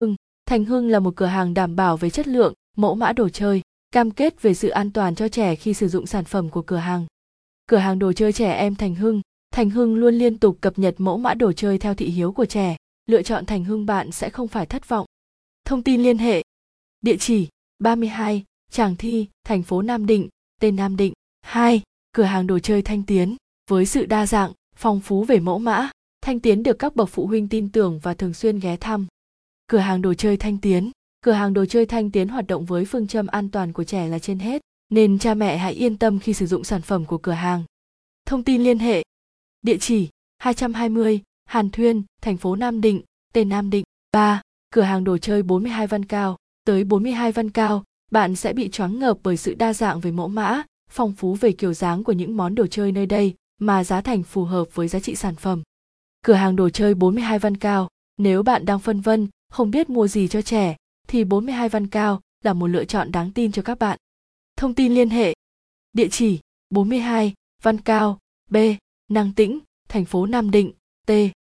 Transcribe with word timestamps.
Hưng. 0.00 0.14
Thành 0.46 0.64
Hưng 0.64 0.88
là 0.88 0.98
một 0.98 1.16
cửa 1.16 1.26
hàng 1.26 1.54
đảm 1.54 1.76
bảo 1.76 1.96
về 1.96 2.10
chất 2.10 2.28
lượng, 2.28 2.54
mẫu 2.76 2.94
mã 2.94 3.12
đồ 3.12 3.28
chơi, 3.28 3.62
cam 3.90 4.10
kết 4.10 4.42
về 4.42 4.54
sự 4.54 4.68
an 4.68 4.90
toàn 4.92 5.14
cho 5.14 5.28
trẻ 5.28 5.56
khi 5.56 5.74
sử 5.74 5.88
dụng 5.88 6.06
sản 6.06 6.24
phẩm 6.24 6.50
của 6.50 6.62
cửa 6.62 6.76
hàng. 6.76 7.06
Cửa 7.66 7.76
hàng 7.76 7.98
đồ 7.98 8.12
chơi 8.12 8.32
trẻ 8.32 8.52
em 8.52 8.74
Thành 8.74 8.94
Hưng, 8.94 9.20
Thành 9.50 9.70
Hưng 9.70 9.94
luôn 9.94 10.14
liên 10.14 10.38
tục 10.38 10.58
cập 10.60 10.78
nhật 10.78 10.94
mẫu 10.98 11.18
mã 11.18 11.34
đồ 11.34 11.52
chơi 11.52 11.78
theo 11.78 11.94
thị 11.94 12.06
hiếu 12.06 12.32
của 12.32 12.46
trẻ, 12.46 12.76
lựa 13.06 13.22
chọn 13.22 13.46
Thành 13.46 13.64
Hưng 13.64 13.86
bạn 13.86 14.12
sẽ 14.12 14.30
không 14.30 14.48
phải 14.48 14.66
thất 14.66 14.88
vọng. 14.88 15.06
Thông 15.64 15.82
tin 15.82 16.02
liên 16.02 16.18
hệ 16.18 16.42
Địa 17.00 17.16
chỉ 17.16 17.48
32, 17.78 18.44
Tràng 18.70 18.96
Thi, 18.96 19.26
thành 19.44 19.62
phố 19.62 19.82
Nam 19.82 20.06
Định, 20.06 20.28
tên 20.60 20.76
Nam 20.76 20.96
Định. 20.96 21.12
2. 21.42 21.82
Cửa 22.12 22.22
hàng 22.22 22.46
đồ 22.46 22.58
chơi 22.58 22.82
Thanh 22.82 23.02
Tiến. 23.02 23.36
Với 23.70 23.86
sự 23.86 24.06
đa 24.06 24.26
dạng, 24.26 24.52
phong 24.76 25.00
phú 25.00 25.24
về 25.24 25.40
mẫu 25.40 25.58
mã, 25.58 25.90
Thanh 26.20 26.40
Tiến 26.40 26.62
được 26.62 26.78
các 26.78 26.96
bậc 26.96 27.08
phụ 27.08 27.26
huynh 27.26 27.48
tin 27.48 27.68
tưởng 27.68 27.98
và 28.02 28.14
thường 28.14 28.34
xuyên 28.34 28.58
ghé 28.58 28.76
thăm. 28.76 29.06
Cửa 29.66 29.78
hàng 29.78 30.02
đồ 30.02 30.14
chơi 30.14 30.36
Thanh 30.36 30.58
Tiến. 30.58 30.90
Cửa 31.20 31.32
hàng 31.32 31.54
đồ 31.54 31.64
chơi 31.64 31.86
Thanh 31.86 32.10
Tiến 32.10 32.28
hoạt 32.28 32.46
động 32.46 32.64
với 32.64 32.84
phương 32.84 33.06
châm 33.06 33.26
an 33.26 33.50
toàn 33.50 33.72
của 33.72 33.84
trẻ 33.84 34.08
là 34.08 34.18
trên 34.18 34.38
hết, 34.38 34.62
nên 34.88 35.18
cha 35.18 35.34
mẹ 35.34 35.56
hãy 35.56 35.72
yên 35.72 35.98
tâm 35.98 36.18
khi 36.18 36.34
sử 36.34 36.46
dụng 36.46 36.64
sản 36.64 36.82
phẩm 36.82 37.04
của 37.04 37.18
cửa 37.18 37.32
hàng. 37.32 37.62
Thông 38.26 38.44
tin 38.44 38.62
liên 38.62 38.78
hệ. 38.78 39.02
Địa 39.62 39.76
chỉ 39.80 40.08
220, 40.38 41.22
Hàn 41.44 41.70
Thuyên, 41.70 42.02
thành 42.22 42.36
phố 42.36 42.56
Nam 42.56 42.80
Định, 42.80 43.02
tên 43.32 43.48
Nam 43.48 43.70
Định. 43.70 43.84
3. 44.12 44.42
Cửa 44.70 44.82
hàng 44.82 45.04
đồ 45.04 45.18
chơi 45.18 45.42
42 45.42 45.86
Văn 45.86 46.04
Cao. 46.04 46.36
Tới 46.64 46.84
42 46.84 47.32
Văn 47.32 47.50
Cao, 47.50 47.84
bạn 48.10 48.36
sẽ 48.36 48.52
bị 48.52 48.70
choáng 48.70 48.98
ngợp 48.98 49.18
bởi 49.22 49.36
sự 49.36 49.54
đa 49.54 49.72
dạng 49.72 50.00
về 50.00 50.10
mẫu 50.10 50.28
mã, 50.28 50.62
phong 50.90 51.12
phú 51.12 51.34
về 51.34 51.52
kiểu 51.52 51.74
dáng 51.74 52.04
của 52.04 52.12
những 52.12 52.36
món 52.36 52.54
đồ 52.54 52.66
chơi 52.66 52.92
nơi 52.92 53.06
đây 53.06 53.34
mà 53.58 53.84
giá 53.84 54.00
thành 54.00 54.22
phù 54.22 54.44
hợp 54.44 54.64
với 54.74 54.88
giá 54.88 55.00
trị 55.00 55.14
sản 55.14 55.34
phẩm. 55.34 55.62
Cửa 56.24 56.34
hàng 56.34 56.56
đồ 56.56 56.68
chơi 56.68 56.94
42 56.94 57.38
Văn 57.38 57.56
Cao, 57.56 57.88
nếu 58.18 58.42
bạn 58.42 58.64
đang 58.64 58.78
phân 58.78 59.00
vân, 59.00 59.28
không 59.56 59.70
biết 59.70 59.90
mua 59.90 60.08
gì 60.08 60.28
cho 60.28 60.42
trẻ, 60.42 60.76
thì 61.08 61.24
42 61.24 61.68
Văn 61.68 61.86
Cao 61.86 62.20
là 62.44 62.52
một 62.52 62.66
lựa 62.66 62.84
chọn 62.84 63.12
đáng 63.12 63.32
tin 63.32 63.52
cho 63.52 63.62
các 63.62 63.78
bạn. 63.78 63.98
Thông 64.56 64.74
tin 64.74 64.94
liên 64.94 65.10
hệ 65.10 65.34
Địa 65.92 66.08
chỉ 66.10 66.40
42 66.70 67.34
Văn 67.62 67.80
Cao 67.80 68.18
B 68.50 68.56
Năng 69.10 69.32
Tĩnh 69.32 69.58
thành 69.88 70.04
phố 70.04 70.26
Nam 70.26 70.50
Định 70.50 70.72
T 71.06 71.10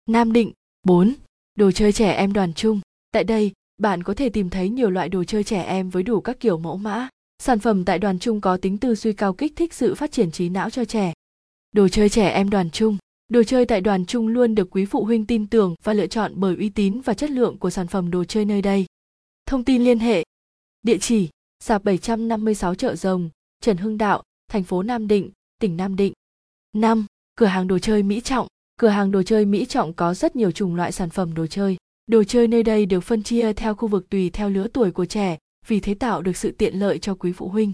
Nam 0.06 0.32
Định 0.32 0.52
4 0.82 1.14
Đồ 1.54 1.70
chơi 1.70 1.92
trẻ 1.92 2.12
em 2.12 2.32
đoàn 2.32 2.52
trung 2.54 2.80
Tại 3.12 3.24
đây, 3.24 3.52
bạn 3.78 4.02
có 4.02 4.14
thể 4.14 4.28
tìm 4.28 4.50
thấy 4.50 4.68
nhiều 4.68 4.90
loại 4.90 5.08
đồ 5.08 5.24
chơi 5.24 5.44
trẻ 5.44 5.62
em 5.62 5.90
với 5.90 6.02
đủ 6.02 6.20
các 6.20 6.40
kiểu 6.40 6.58
mẫu 6.58 6.76
mã. 6.76 7.08
Sản 7.38 7.58
phẩm 7.58 7.84
tại 7.84 7.98
đoàn 7.98 8.18
trung 8.18 8.40
có 8.40 8.56
tính 8.56 8.78
tư 8.78 8.94
duy 8.94 9.12
cao 9.12 9.32
kích 9.32 9.52
thích 9.56 9.74
sự 9.74 9.94
phát 9.94 10.12
triển 10.12 10.30
trí 10.30 10.48
não 10.48 10.70
cho 10.70 10.84
trẻ. 10.84 11.12
Đồ 11.72 11.88
chơi 11.88 12.08
trẻ 12.08 12.28
em 12.28 12.50
đoàn 12.50 12.70
trung 12.70 12.98
Đồ 13.30 13.42
chơi 13.42 13.66
tại 13.66 13.80
đoàn 13.80 14.06
trung 14.06 14.28
luôn 14.28 14.54
được 14.54 14.68
quý 14.70 14.84
phụ 14.84 15.04
huynh 15.04 15.26
tin 15.26 15.46
tưởng 15.46 15.74
và 15.82 15.92
lựa 15.92 16.06
chọn 16.06 16.32
bởi 16.36 16.56
uy 16.56 16.68
tín 16.68 17.00
và 17.00 17.14
chất 17.14 17.30
lượng 17.30 17.58
của 17.58 17.70
sản 17.70 17.86
phẩm 17.86 18.10
đồ 18.10 18.24
chơi 18.24 18.44
nơi 18.44 18.62
đây. 18.62 18.86
Thông 19.46 19.64
tin 19.64 19.84
liên 19.84 19.98
hệ 19.98 20.24
Địa 20.82 20.98
chỉ 20.98 21.28
Sạp 21.64 21.84
756 21.84 22.74
chợ 22.74 22.96
Rồng, 22.96 23.30
Trần 23.60 23.76
Hưng 23.76 23.98
Đạo, 23.98 24.22
thành 24.48 24.62
phố 24.62 24.82
Nam 24.82 25.08
Định, 25.08 25.30
tỉnh 25.60 25.76
Nam 25.76 25.96
Định. 25.96 26.12
5. 26.76 27.06
Cửa 27.34 27.46
hàng 27.46 27.66
đồ 27.66 27.78
chơi 27.78 28.02
Mỹ 28.02 28.20
Trọng 28.20 28.46
Cửa 28.76 28.88
hàng 28.88 29.10
đồ 29.10 29.22
chơi 29.22 29.44
Mỹ 29.44 29.66
Trọng 29.66 29.92
có 29.92 30.14
rất 30.14 30.36
nhiều 30.36 30.50
chủng 30.50 30.74
loại 30.74 30.92
sản 30.92 31.10
phẩm 31.10 31.34
đồ 31.34 31.46
chơi. 31.46 31.76
Đồ 32.06 32.24
chơi 32.24 32.48
nơi 32.48 32.62
đây 32.62 32.86
được 32.86 33.00
phân 33.00 33.22
chia 33.22 33.52
theo 33.52 33.74
khu 33.74 33.88
vực 33.88 34.10
tùy 34.10 34.30
theo 34.30 34.50
lứa 34.50 34.66
tuổi 34.72 34.90
của 34.90 35.06
trẻ, 35.06 35.38
vì 35.66 35.80
thế 35.80 35.94
tạo 35.94 36.22
được 36.22 36.36
sự 36.36 36.50
tiện 36.50 36.74
lợi 36.74 36.98
cho 36.98 37.14
quý 37.14 37.32
phụ 37.32 37.48
huynh. 37.48 37.72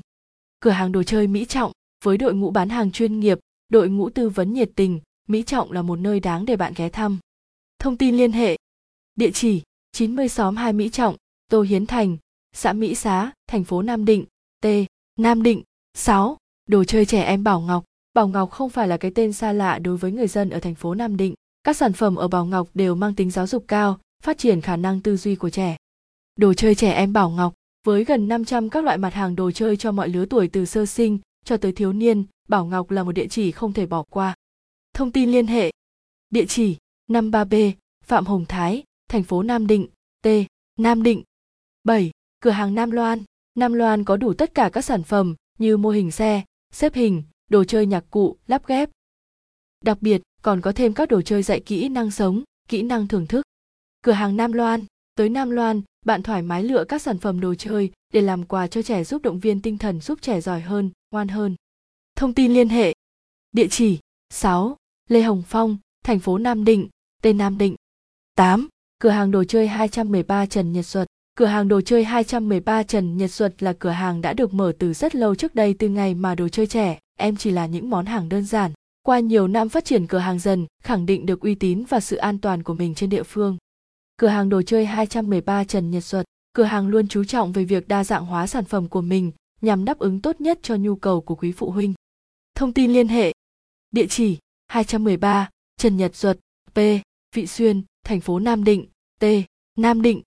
Cửa 0.60 0.70
hàng 0.70 0.92
đồ 0.92 1.02
chơi 1.02 1.26
Mỹ 1.26 1.44
Trọng 1.44 1.72
với 2.04 2.18
đội 2.18 2.34
ngũ 2.34 2.50
bán 2.50 2.68
hàng 2.68 2.92
chuyên 2.92 3.20
nghiệp, 3.20 3.38
đội 3.68 3.88
ngũ 3.88 4.10
tư 4.10 4.28
vấn 4.28 4.52
nhiệt 4.52 4.70
tình, 4.76 5.00
Mỹ 5.26 5.42
Trọng 5.42 5.72
là 5.72 5.82
một 5.82 5.98
nơi 5.98 6.20
đáng 6.20 6.46
để 6.46 6.56
bạn 6.56 6.72
ghé 6.76 6.88
thăm. 6.88 7.18
Thông 7.78 7.96
tin 7.96 8.16
liên 8.16 8.32
hệ 8.32 8.56
Địa 9.16 9.30
chỉ 9.30 9.62
90 9.92 10.28
xóm 10.28 10.56
2 10.56 10.72
Mỹ 10.72 10.88
Trọng, 10.88 11.16
Tô 11.50 11.62
Hiến 11.62 11.86
Thành, 11.86 12.16
xã 12.52 12.72
Mỹ 12.72 12.94
Xá, 12.94 13.32
thành 13.46 13.64
phố 13.64 13.82
Nam 13.82 14.04
Định, 14.04 14.24
T. 14.62 14.66
Nam 15.18 15.42
Định. 15.42 15.62
6. 15.94 16.36
Đồ 16.68 16.84
chơi 16.84 17.06
trẻ 17.06 17.22
em 17.22 17.44
Bảo 17.44 17.60
Ngọc. 17.60 17.84
Bảo 18.14 18.28
Ngọc 18.28 18.50
không 18.50 18.70
phải 18.70 18.88
là 18.88 18.96
cái 18.96 19.10
tên 19.14 19.32
xa 19.32 19.52
lạ 19.52 19.78
đối 19.78 19.96
với 19.96 20.12
người 20.12 20.28
dân 20.28 20.50
ở 20.50 20.60
thành 20.60 20.74
phố 20.74 20.94
Nam 20.94 21.16
Định. 21.16 21.34
Các 21.64 21.76
sản 21.76 21.92
phẩm 21.92 22.16
ở 22.16 22.28
Bảo 22.28 22.46
Ngọc 22.46 22.68
đều 22.74 22.94
mang 22.94 23.14
tính 23.14 23.30
giáo 23.30 23.46
dục 23.46 23.64
cao, 23.68 23.98
phát 24.22 24.38
triển 24.38 24.60
khả 24.60 24.76
năng 24.76 25.00
tư 25.00 25.16
duy 25.16 25.36
của 25.36 25.50
trẻ. 25.50 25.76
Đồ 26.36 26.54
chơi 26.54 26.74
trẻ 26.74 26.92
em 26.92 27.12
Bảo 27.12 27.30
Ngọc 27.30 27.54
với 27.86 28.04
gần 28.04 28.28
500 28.28 28.70
các 28.70 28.84
loại 28.84 28.98
mặt 28.98 29.14
hàng 29.14 29.36
đồ 29.36 29.50
chơi 29.50 29.76
cho 29.76 29.92
mọi 29.92 30.08
lứa 30.08 30.26
tuổi 30.26 30.48
từ 30.48 30.64
sơ 30.64 30.86
sinh 30.86 31.18
cho 31.44 31.56
tới 31.56 31.72
thiếu 31.72 31.92
niên, 31.92 32.24
Bảo 32.48 32.66
Ngọc 32.66 32.90
là 32.90 33.02
một 33.02 33.12
địa 33.12 33.26
chỉ 33.26 33.52
không 33.52 33.72
thể 33.72 33.86
bỏ 33.86 34.02
qua. 34.02 34.34
Thông 34.96 35.12
tin 35.12 35.30
liên 35.30 35.46
hệ. 35.46 35.70
Địa 36.30 36.44
chỉ 36.48 36.76
53B, 37.10 37.72
Phạm 38.04 38.26
Hồng 38.26 38.44
Thái, 38.48 38.84
thành 39.08 39.22
phố 39.22 39.42
Nam 39.42 39.66
Định, 39.66 39.86
T. 40.22 40.26
Nam 40.78 41.02
Định. 41.02 41.22
7. 41.84 42.10
Cửa 42.40 42.50
hàng 42.50 42.74
Nam 42.74 42.90
Loan. 42.90 43.22
Nam 43.54 43.72
Loan 43.72 44.04
có 44.04 44.16
đủ 44.16 44.32
tất 44.34 44.54
cả 44.54 44.70
các 44.72 44.82
sản 44.82 45.02
phẩm 45.02 45.34
như 45.58 45.76
mô 45.76 45.90
hình 45.90 46.10
xe, 46.10 46.44
xếp 46.72 46.94
hình, 46.94 47.22
đồ 47.50 47.64
chơi 47.64 47.86
nhạc 47.86 48.04
cụ, 48.10 48.36
lắp 48.46 48.66
ghép. 48.66 48.90
Đặc 49.84 49.98
biệt, 50.00 50.22
còn 50.42 50.60
có 50.60 50.72
thêm 50.72 50.94
các 50.94 51.08
đồ 51.08 51.22
chơi 51.22 51.42
dạy 51.42 51.60
kỹ 51.60 51.88
năng 51.88 52.10
sống, 52.10 52.42
kỹ 52.68 52.82
năng 52.82 53.08
thưởng 53.08 53.26
thức. 53.26 53.42
Cửa 54.02 54.12
hàng 54.12 54.36
Nam 54.36 54.52
Loan, 54.52 54.84
tới 55.14 55.28
Nam 55.28 55.50
Loan, 55.50 55.82
bạn 56.04 56.22
thoải 56.22 56.42
mái 56.42 56.62
lựa 56.62 56.84
các 56.84 57.02
sản 57.02 57.18
phẩm 57.18 57.40
đồ 57.40 57.54
chơi 57.54 57.90
để 58.12 58.20
làm 58.20 58.44
quà 58.44 58.66
cho 58.66 58.82
trẻ 58.82 59.04
giúp 59.04 59.22
động 59.22 59.40
viên 59.40 59.62
tinh 59.62 59.78
thần 59.78 60.00
giúp 60.00 60.18
trẻ 60.22 60.40
giỏi 60.40 60.60
hơn, 60.60 60.90
ngoan 61.10 61.28
hơn. 61.28 61.54
Thông 62.14 62.34
tin 62.34 62.54
liên 62.54 62.68
hệ. 62.68 62.94
Địa 63.52 63.68
chỉ 63.70 63.98
6. 64.30 64.76
Lê 65.10 65.22
Hồng 65.22 65.42
Phong, 65.46 65.76
thành 66.04 66.18
phố 66.18 66.38
Nam 66.38 66.64
Định, 66.64 66.88
tên 67.22 67.38
Nam 67.38 67.58
Định. 67.58 67.74
8. 68.36 68.68
Cửa 68.98 69.10
hàng 69.10 69.30
đồ 69.30 69.44
chơi 69.44 69.68
213 69.68 70.46
Trần 70.46 70.72
Nhật 70.72 70.86
Duật. 70.86 71.06
Cửa 71.36 71.46
hàng 71.46 71.68
đồ 71.68 71.80
chơi 71.80 72.04
213 72.04 72.82
Trần 72.82 73.16
Nhật 73.16 73.30
Duật 73.30 73.62
là 73.62 73.72
cửa 73.72 73.90
hàng 73.90 74.20
đã 74.20 74.32
được 74.32 74.54
mở 74.54 74.72
từ 74.78 74.92
rất 74.92 75.14
lâu 75.14 75.34
trước 75.34 75.54
đây 75.54 75.74
từ 75.78 75.88
ngày 75.88 76.14
mà 76.14 76.34
đồ 76.34 76.48
chơi 76.48 76.66
trẻ, 76.66 76.98
em 77.18 77.36
chỉ 77.36 77.50
là 77.50 77.66
những 77.66 77.90
món 77.90 78.06
hàng 78.06 78.28
đơn 78.28 78.44
giản. 78.44 78.72
Qua 79.02 79.18
nhiều 79.18 79.48
năm 79.48 79.68
phát 79.68 79.84
triển 79.84 80.06
cửa 80.06 80.18
hàng 80.18 80.38
dần, 80.38 80.66
khẳng 80.82 81.06
định 81.06 81.26
được 81.26 81.40
uy 81.40 81.54
tín 81.54 81.84
và 81.88 82.00
sự 82.00 82.16
an 82.16 82.38
toàn 82.38 82.62
của 82.62 82.74
mình 82.74 82.94
trên 82.94 83.10
địa 83.10 83.22
phương. 83.22 83.56
Cửa 84.16 84.28
hàng 84.28 84.48
đồ 84.48 84.62
chơi 84.62 84.86
213 84.86 85.64
Trần 85.64 85.90
Nhật 85.90 86.04
Duật, 86.04 86.26
cửa 86.52 86.64
hàng 86.64 86.88
luôn 86.88 87.08
chú 87.08 87.24
trọng 87.24 87.52
về 87.52 87.64
việc 87.64 87.88
đa 87.88 88.04
dạng 88.04 88.26
hóa 88.26 88.46
sản 88.46 88.64
phẩm 88.64 88.88
của 88.88 89.02
mình 89.02 89.32
nhằm 89.60 89.84
đáp 89.84 89.98
ứng 89.98 90.20
tốt 90.20 90.40
nhất 90.40 90.58
cho 90.62 90.76
nhu 90.76 90.96
cầu 90.96 91.20
của 91.20 91.34
quý 91.34 91.52
phụ 91.52 91.70
huynh. 91.70 91.94
Thông 92.54 92.72
tin 92.72 92.92
liên 92.92 93.08
hệ 93.08 93.32
Địa 93.90 94.06
chỉ 94.06 94.38
213 94.66 95.50
Trần 95.76 95.96
Nhật 95.96 96.16
Duật, 96.16 96.38
P. 96.74 96.78
Vị 97.34 97.46
Xuyên, 97.46 97.82
thành 98.04 98.20
phố 98.20 98.38
Nam 98.38 98.64
Định, 98.64 98.86
T. 99.20 99.24
Nam 99.78 100.02
Định. 100.02 100.22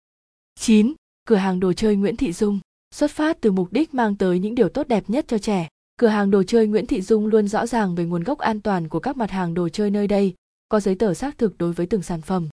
9. 0.55 0.93
Cửa 1.25 1.35
hàng 1.35 1.59
đồ 1.59 1.73
chơi 1.73 1.95
Nguyễn 1.95 2.15
Thị 2.15 2.33
Dung 2.33 2.59
Xuất 2.91 3.11
phát 3.11 3.37
từ 3.41 3.51
mục 3.51 3.73
đích 3.73 3.93
mang 3.93 4.15
tới 4.15 4.39
những 4.39 4.55
điều 4.55 4.69
tốt 4.69 4.87
đẹp 4.87 5.03
nhất 5.07 5.25
cho 5.27 5.37
trẻ, 5.37 5.67
cửa 5.97 6.07
hàng 6.07 6.31
đồ 6.31 6.43
chơi 6.43 6.67
Nguyễn 6.67 6.85
Thị 6.85 7.01
Dung 7.01 7.27
luôn 7.27 7.47
rõ 7.47 7.65
ràng 7.67 7.95
về 7.95 8.05
nguồn 8.05 8.23
gốc 8.23 8.39
an 8.39 8.61
toàn 8.61 8.89
của 8.89 8.99
các 8.99 9.17
mặt 9.17 9.31
hàng 9.31 9.53
đồ 9.53 9.69
chơi 9.69 9.89
nơi 9.89 10.07
đây, 10.07 10.35
có 10.69 10.79
giấy 10.79 10.95
tờ 10.95 11.13
xác 11.13 11.37
thực 11.37 11.57
đối 11.57 11.73
với 11.73 11.85
từng 11.85 12.01
sản 12.01 12.21
phẩm. 12.21 12.49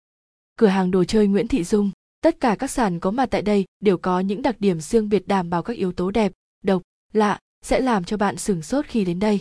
Cửa 0.57 0.67
hàng 0.67 0.91
đồ 0.91 1.05
chơi 1.05 1.27
Nguyễn 1.27 1.49
Thị 1.49 1.65
Dung, 1.65 1.91
tất 2.21 2.41
cả 2.41 2.57
các 2.59 2.71
sản 2.71 3.01
có 3.01 3.11
mặt 3.11 3.27
tại 3.31 3.43
đây 3.43 3.65
đều 3.81 3.99
có 3.99 4.21
những 4.21 4.43
đặc 4.43 4.57
điểm 4.61 4.81
riêng 4.81 5.09
biệt 5.09 5.29
đảm 5.29 5.51
bảo 5.51 5.63
các 5.63 5.77
yếu 5.77 5.93
tố 5.93 6.11
đẹp, 6.11 6.33
độc, 6.65 6.83
lạ, 7.13 7.39
sẽ 7.63 7.81
làm 7.81 8.05
cho 8.05 8.17
bạn 8.17 8.37
sửng 8.37 8.63
sốt 8.63 8.87
khi 8.87 9.05
đến 9.05 9.19
đây. 9.19 9.41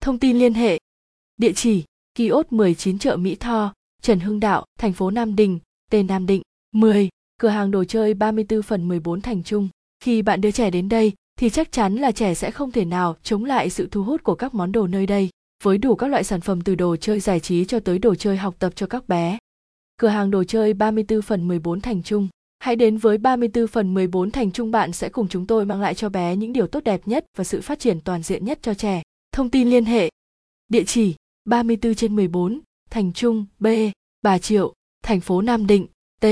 Thông 0.00 0.18
tin 0.18 0.38
liên 0.38 0.54
hệ 0.54 0.78
Địa 1.40 1.52
chỉ 1.52 1.84
Kiosk 2.14 2.52
19 2.52 2.98
chợ 2.98 3.16
Mỹ 3.16 3.34
Tho, 3.34 3.72
Trần 4.02 4.20
Hưng 4.20 4.40
Đạo, 4.40 4.64
thành 4.78 4.92
phố 4.92 5.10
Nam 5.10 5.36
Định, 5.36 5.58
tên 5.90 6.06
Nam 6.06 6.26
Định. 6.26 6.42
10. 6.72 7.08
Cửa 7.40 7.48
hàng 7.48 7.70
đồ 7.70 7.84
chơi 7.84 8.14
34 8.14 8.62
phần 8.62 8.88
14 8.88 9.20
Thành 9.20 9.42
Trung. 9.42 9.68
Khi 10.00 10.22
bạn 10.22 10.40
đưa 10.40 10.50
trẻ 10.50 10.70
đến 10.70 10.88
đây, 10.88 11.12
thì 11.38 11.50
chắc 11.50 11.72
chắn 11.72 11.94
là 11.94 12.12
trẻ 12.12 12.34
sẽ 12.34 12.50
không 12.50 12.70
thể 12.70 12.84
nào 12.84 13.16
chống 13.22 13.44
lại 13.44 13.70
sự 13.70 13.88
thu 13.90 14.02
hút 14.02 14.22
của 14.22 14.34
các 14.34 14.54
món 14.54 14.72
đồ 14.72 14.86
nơi 14.86 15.06
đây, 15.06 15.30
với 15.62 15.78
đủ 15.78 15.94
các 15.94 16.06
loại 16.06 16.24
sản 16.24 16.40
phẩm 16.40 16.60
từ 16.60 16.74
đồ 16.74 16.96
chơi 16.96 17.20
giải 17.20 17.40
trí 17.40 17.64
cho 17.64 17.80
tới 17.80 17.98
đồ 17.98 18.14
chơi 18.14 18.36
học 18.36 18.54
tập 18.58 18.72
cho 18.76 18.86
các 18.86 19.08
bé. 19.08 19.38
Cửa 19.96 20.08
hàng 20.08 20.30
đồ 20.30 20.44
chơi 20.44 20.74
34 20.74 21.22
phần 21.22 21.48
14 21.48 21.80
Thành 21.80 22.02
Trung. 22.02 22.28
Hãy 22.58 22.76
đến 22.76 22.98
với 22.98 23.18
34 23.18 23.66
phần 23.66 23.94
14 23.94 24.30
Thành 24.30 24.52
Trung 24.52 24.70
bạn 24.70 24.92
sẽ 24.92 25.08
cùng 25.08 25.28
chúng 25.28 25.46
tôi 25.46 25.64
mang 25.66 25.80
lại 25.80 25.94
cho 25.94 26.08
bé 26.08 26.36
những 26.36 26.52
điều 26.52 26.66
tốt 26.66 26.84
đẹp 26.84 27.00
nhất 27.08 27.24
và 27.36 27.44
sự 27.44 27.60
phát 27.60 27.78
triển 27.78 28.00
toàn 28.00 28.22
diện 28.22 28.44
nhất 28.44 28.58
cho 28.62 28.74
trẻ. 28.74 29.02
Thông 29.32 29.50
tin 29.50 29.70
liên 29.70 29.84
hệ. 29.84 30.10
Địa 30.68 30.84
chỉ 30.84 31.14
34 31.46 31.94
trên 31.94 32.16
14, 32.16 32.60
Thành 32.90 33.12
Trung, 33.12 33.46
B, 33.58 33.66
Bà 34.22 34.38
Triệu, 34.38 34.74
thành 35.02 35.20
phố 35.20 35.42
Nam 35.42 35.66
Định, 35.66 35.86
T, 36.20 36.26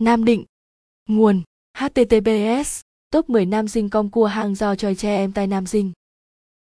Nam 0.00 0.24
Định. 0.24 0.44
Nguồn 1.08 1.42
https 1.78 2.80
top 3.10 3.30
10 3.30 3.46
nam 3.46 3.68
dinh 3.68 3.90
com 3.90 4.10
cua 4.10 4.26
hang 4.26 4.54
do 4.54 4.74
tròi 4.74 4.94
tre 4.94 5.16
em 5.16 5.32
tai 5.32 5.46
nam 5.46 5.66
dinh 5.66 5.92